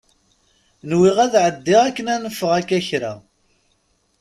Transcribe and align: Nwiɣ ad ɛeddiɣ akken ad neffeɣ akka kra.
Nwiɣ 0.89 1.17
ad 1.25 1.33
ɛeddiɣ 1.45 1.79
akken 1.87 2.11
ad 2.13 2.19
neffeɣ 2.23 2.51
akka 2.59 2.79
kra. 2.87 3.13